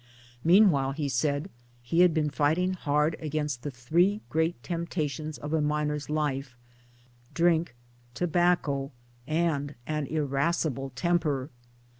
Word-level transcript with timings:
Meanwhile, 0.43 0.93
he 0.93 1.07
said, 1.07 1.47
he 1.83 1.99
had 1.99 2.11
been 2.11 2.31
fighting 2.31 2.73
hard 2.73 3.15
against 3.19 3.61
the 3.61 3.69
three 3.69 4.21
great 4.31 4.63
temptations 4.63 5.37
of 5.37 5.53
a 5.53 5.61
miner's 5.61 6.09
life 6.09 6.57
drink, 7.35 7.75
tobacco, 8.15 8.91
and 9.27 9.75
an 9.85 10.07
irascible 10.07 10.89
temper. 10.95 11.51